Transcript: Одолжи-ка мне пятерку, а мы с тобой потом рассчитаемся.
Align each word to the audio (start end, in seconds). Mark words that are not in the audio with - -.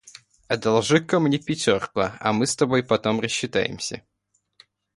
Одолжи-ка 0.47 1.19
мне 1.19 1.37
пятерку, 1.37 1.99
а 2.19 2.33
мы 2.33 2.47
с 2.47 2.55
тобой 2.55 2.81
потом 2.81 3.19
рассчитаемся. 3.19 4.01